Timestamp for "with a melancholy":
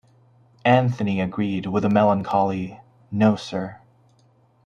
1.67-2.81